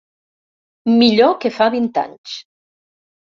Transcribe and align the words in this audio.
Millor 1.01 1.35
que 1.43 1.51
fa 1.59 1.67
vint 1.75 1.85
anys. 2.05 2.33